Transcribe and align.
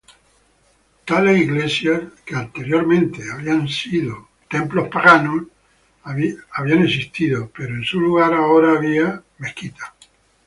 Tales 1.05 1.37
iglesias 1.39 2.01
habían 2.33 3.65
existido 6.85 7.51
pero 7.55 7.75
en 7.75 7.83
su 7.83 7.99
lugar 7.99 8.33
fueron 8.35 8.83
edificadas 8.83 9.13
las 9.13 9.23
mezquitas. 9.37 9.89